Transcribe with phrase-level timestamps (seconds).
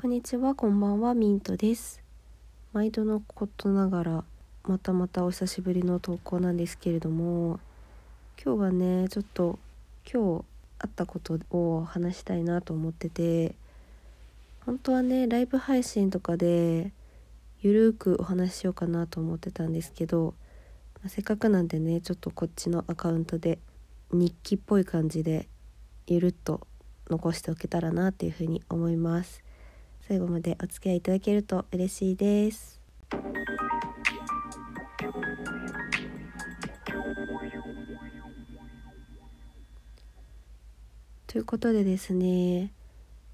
[0.00, 2.00] こんにちは、こんばんは、ミントです。
[2.72, 4.24] 毎度のことながら、
[4.62, 7.58] またまたお久しぶりの投稿なんですけれども、
[8.40, 9.58] 今日はね、ちょっと
[10.08, 10.44] 今日
[10.78, 13.56] あったことを話したいなと思ってて、
[14.64, 16.92] 本当はね、ライブ配信とかで、
[17.60, 20.32] ゆるーくお話ししようかなと思ってたんですけど、
[21.02, 23.58] まあせっかくなんでね、ちょっとこっちのアカウントで
[24.12, 25.48] 日記っぽい感じで、
[26.06, 26.68] ゆるっと
[27.10, 29.42] 残しておけたらなっていうふうに思います。
[30.08, 32.80] 最後までお付き合いいただけると嬉しいです。
[41.26, 42.72] ということでですね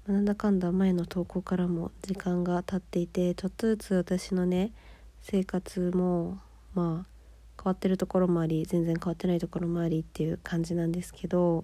[0.05, 4.73] なんだかんだ前の投稿からも時間が経っていてちょっとずつ私のね
[5.21, 6.39] 生活も
[6.73, 11.63] まあ変わってるところもあり全然変わってないところもありっていう感じなんですけど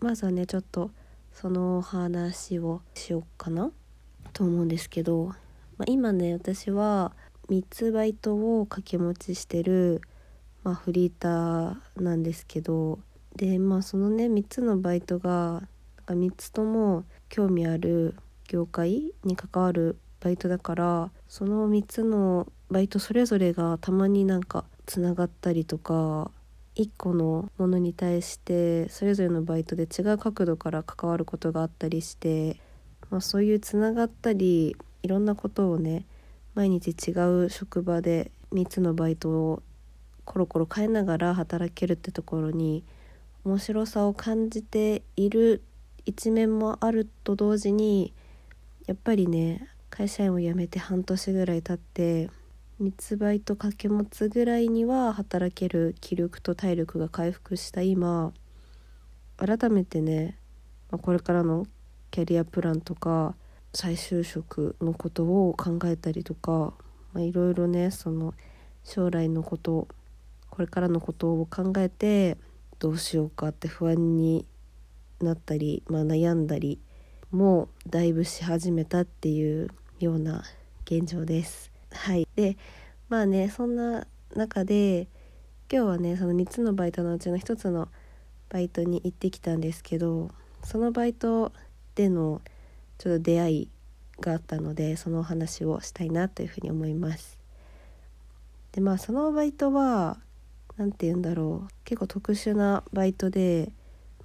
[0.00, 0.90] まずはねちょっと
[1.32, 3.70] その話をしようかな
[4.38, 5.34] と思うんですけど、ま
[5.80, 7.10] あ、今ね私は
[7.50, 10.00] 3つバイトを掛け持ちしてる、
[10.62, 13.00] まあ、フリーターなんですけど
[13.34, 15.60] でまあそのね3つのバイトがなん
[16.06, 18.14] か3つとも興味ある
[18.46, 26.30] 業界に関わるバイトだからその3つのバイトそれぞれがたまになんかつながったりとか
[26.76, 32.60] 1個のものに対してそれぞれのバイトで違う角度から関わることがあったりして、
[33.10, 36.04] まあ、そういうつながったりいろんなことをね
[36.54, 37.12] 毎日違
[37.44, 39.62] う職場で3つのバイトを
[40.24, 42.84] コロコロ変えながら働けるってところに
[43.44, 45.62] 面白さを感じている
[46.04, 48.12] 一面もあると同時に
[48.86, 52.30] やっぱりね会社員を辞めて半年ぐらい経って
[52.80, 58.32] 3つバイト掛け持つぐらいには働ける気力と体力が回復した今
[59.36, 60.38] 改めてね、
[60.90, 61.66] まあ、これからの
[62.10, 63.34] キャリアプランとか
[63.72, 66.72] 再就職のことを考えたりとか
[67.16, 68.34] いろいろねその
[68.84, 69.88] 将来のこと
[70.50, 72.36] これからのことを考えて
[72.78, 74.46] どうしようかって不安に
[75.20, 76.80] なったり、まあ、悩んだり
[77.30, 79.68] もだいぶし始めたっていう
[80.00, 80.44] ような
[80.84, 81.70] 現状です。
[81.92, 82.56] はい、で
[83.08, 85.08] まあねそんな中で
[85.70, 87.88] 今日はねその3つのバイトのうちの1つの
[88.48, 90.30] バイトに行ってきたんですけど
[90.64, 91.52] そのバイト
[91.98, 92.40] での
[92.98, 93.68] ちょっと出会い
[94.20, 97.38] があったのでそのお話をしたいなというふうに思います。
[98.70, 100.18] でまあそのバイトは
[100.76, 103.72] 何て言うんだろう結構特殊なバイトで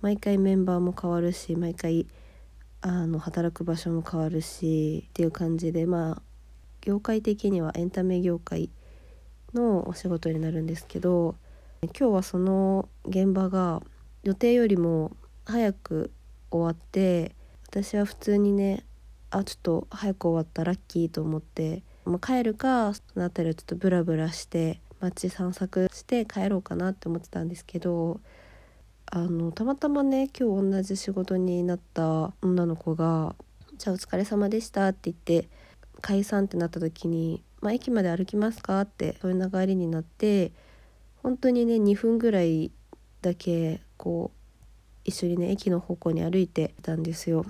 [0.01, 2.05] 毎回メンバーも変わるし毎回
[2.81, 6.21] あの働く場所も変わるしっていう感じでまあ
[6.81, 8.69] 業界的にはエンタメ業界
[9.55, 11.35] のお仕事になるんですけど
[11.81, 13.81] 今日はその現場が
[14.21, 16.11] 予定よりも早く
[16.51, 17.35] 終わって
[17.73, 18.83] 私は普通にね
[19.31, 28.19] あちょっと早く終わったラッキーと思って、まあ、帰るかその辺りをちょっとブラブラして街散策して帰ろうかなって思ってたんですけど
[29.07, 33.35] あのたまたまね今日同じ仕事になった女の子が
[33.79, 35.49] 「じゃあお疲れ様でした」って言って
[35.99, 40.51] 解散ってなった時に「まあ、駅まで歩きますか?」ってそういう流れになって
[41.23, 42.71] 本当にね2分ぐらい
[43.23, 44.37] だけこう
[45.05, 47.43] 一緒にね駅の方向に歩いてたんですよ。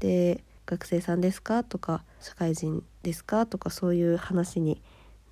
[0.00, 4.82] で「学生さんですか?」とか「社会人ですか?」とかそういう話に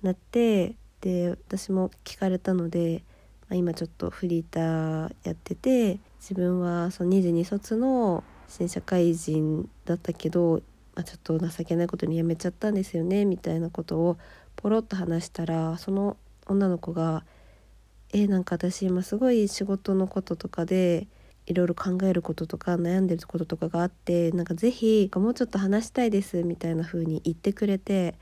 [0.01, 3.03] なってで私も聞かれたので、
[3.49, 10.61] まあ、今ちょっとフリーターやってて自分はその22卒の新社会人だったけど
[10.95, 14.17] まあ、ちょっと情けないことに辞めちゃったんですよねみたいなことを
[14.57, 17.23] ポロッと話したらその女の子が
[18.11, 21.07] 「えなんか私今すごい仕事のこととかで
[21.49, 28.15] いろいろ考えることとか悩んでることとかがあってなんか是非もうちょっと話したいです」みたいな風に言ってくれて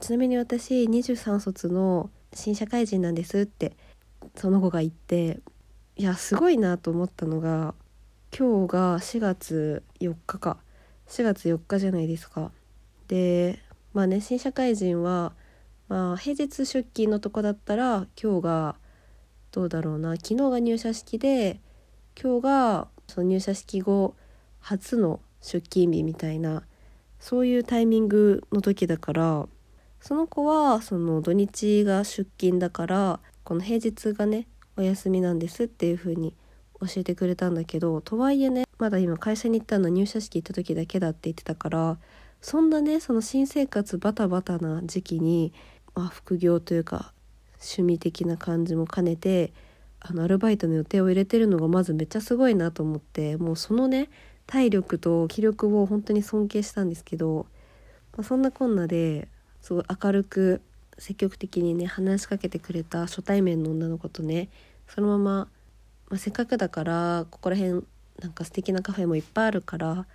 [0.00, 3.76] ちなみに私23卒の新社会人なんですって
[4.36, 5.40] その子が言って
[5.96, 7.74] いやすごいなと思ったのが
[8.36, 10.58] 今日が4月4日か。
[11.08, 12.52] 4月4日じゃないですか。
[13.08, 13.58] で
[13.94, 15.32] まあね新社会人は、
[15.88, 18.76] まあ、平日出勤のとこだったら今日が
[19.50, 21.60] どうだろうな昨日が入社式で
[22.20, 24.16] 今日がその入社式後
[24.58, 26.64] 初の出勤日みたいな
[27.20, 29.46] そういうタイミングの時だから
[30.00, 36.34] その子はその土日が出勤だからこの平日がねお休みなんですっていう風に
[36.80, 41.98] 教えてくれたんだけどとはいえねまだ今会社に行ったの入社式行った時だけだって言ってたから
[42.40, 45.52] そんなねその新生活バタバタな時期に、
[45.94, 47.12] まあ、副業というか
[47.60, 49.52] 趣味的な感じも兼ねて
[50.00, 54.08] あのアルバイトの予定を入れてるのがまずめっちゃすごいなと思ってもうそのね
[54.46, 57.46] 体力と気力を本当に尊敬したんですけど、
[58.16, 59.28] まあ、そんなこんなで
[59.60, 60.62] すごい明るく
[60.98, 64.48] 積極的にね話しかけてくれた初対面の女の子とね
[64.88, 65.22] そのまま、
[66.08, 67.84] まあ、せっかくだからここら辺
[68.20, 70.06] なんか素敵なカフェもいっぱいあるから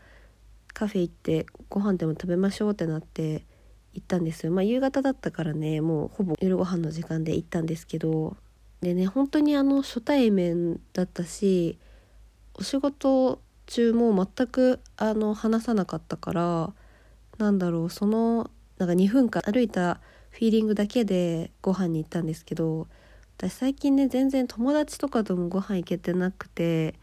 [0.73, 3.45] カフェ行ってご飯でも食べましょうってなって
[3.93, 4.51] 行ったんですよ。
[4.51, 8.35] まあ夕方だったからねもうほぼ夜ご飯の時間で行ったんですけど
[8.83, 11.77] でね本当にあの初対面だったし
[12.55, 16.73] お仕事中も全くあの話さなかったから
[17.37, 19.99] なんだろうそのなんか2分間歩いた
[20.31, 22.87] フィーリングだけでご飯に行ったんですけど
[23.37, 26.95] 私最近ね全然友達とかともご飯行けてなくて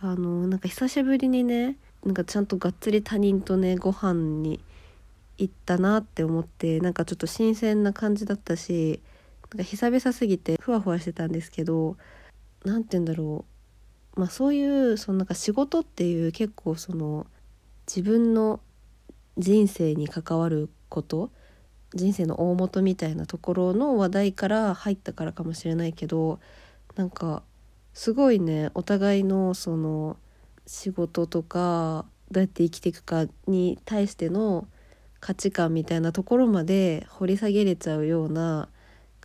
[0.00, 4.60] あのなんか久しぶりにねなんかちゃんとがっつり他人とねご飯に
[5.38, 9.00] 行ったなって思ってなんかちょっと新鮮な感じだったし
[9.52, 11.96] なんか久々すぎてふわふわしてたんですけど
[12.64, 13.44] 何て言うんだろ
[14.16, 14.20] う。
[14.20, 17.26] まあそういうそのなんか仕事っていう結構その
[17.86, 18.60] 自分の
[19.36, 21.30] 人生に関わること
[21.94, 26.40] 人生の大元みたいなところの話題から入ったからかもしれないけど
[26.96, 27.42] なんか
[27.94, 30.16] すごいねお互いのその
[30.66, 34.66] 仕事とかどうやって生きていくかに対しての
[35.20, 38.68] 価値観みたいなところまで掘り下げれちゃうような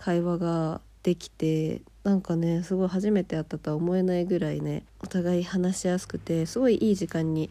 [0.04, 7.50] 会話ができてなんかねすごい初めて会ったとは思えないぐらいねお互い話しやすくてすごいいい時間に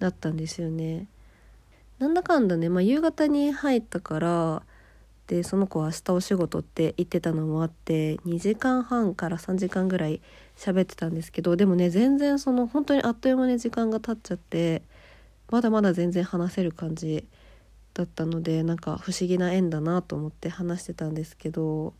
[0.00, 1.06] なったんですよね。
[2.00, 4.62] なんだかんだね、まあ、夕方に入ったから
[5.28, 10.20] でその子は明日お仕事って言ってたのもあって2時間半から3時間ぐらい
[10.56, 14.82] 喋ってたんですけどでもね全然その本当にあっという間に時間が経っちゃって
[15.52, 17.24] まだまだ全然話せる感じ
[17.94, 21.94] だったのでなんか不思議な縁だなと思って話してたんですけど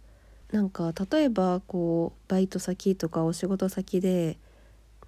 [0.50, 4.38] なんか例えばこうバイト先とかお仕事先で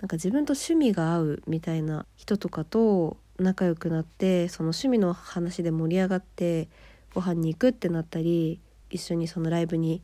[0.00, 6.68] なんか自分と趣味が合うみたいな人とかと仲良くなってその趣味の話で盛り上がって
[7.14, 8.60] ご飯に行くってなったり
[8.90, 10.02] 一緒にそのライブに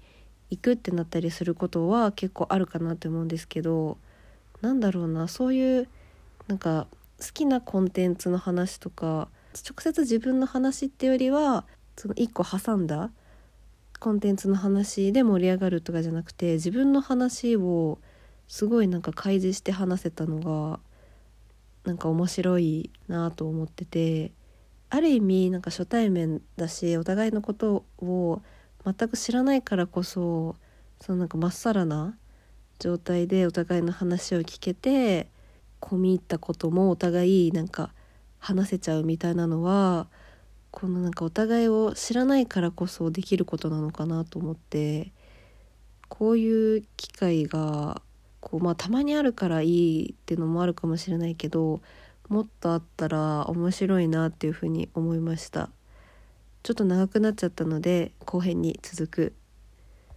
[0.51, 3.99] 行くってなったりすることは結構あるかなって思うんですけど
[4.63, 5.89] なんだろうなそういう
[6.49, 6.87] なんか
[7.21, 11.65] 好きなコンテンツの話とか直接自分の話ってよりは
[11.97, 13.11] その1個挟んだ
[13.99, 17.99] コンテンツの話で盛り上がるとかじゃなくて自分の話を
[18.49, 20.81] すごいなんか開示して話せたのが
[21.85, 24.33] なんか面白いなと思ってて
[24.89, 28.43] ある意味なんか初対面だしお互いのことを
[28.85, 30.57] 全く知らないからこそ
[31.01, 32.17] そのなんかまっさらな
[32.79, 35.29] 状態でお互いの話を聞けて
[35.81, 37.93] 込み入ったこともお互いなんか
[38.41, 40.09] 話せちゃうみたいなのは
[40.71, 45.13] このなんかお互いを知らないからこそできることなのかなと思って
[46.09, 48.03] こういう機会が
[48.41, 51.81] こうまあたまにあるからいいっていうのもあるかもしれないけど
[52.29, 55.71] もっとあったら面白いなっていうふうに思いました。
[56.63, 59.33] ちょっと長くなっちゃったので後編に続く